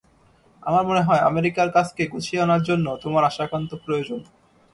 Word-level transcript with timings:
আমার 0.63 0.83
মনে 0.85 1.01
হয়, 1.01 1.21
আমেরিকার 1.21 1.67
কাজকে 1.69 2.03
গুছিয়ে 2.07 2.43
আনার 2.43 2.61
জন্য 2.63 2.85
তোমার 3.03 3.23
আসা 3.23 3.41
একান্ত 3.43 3.71
প্রয়োজন। 3.85 4.19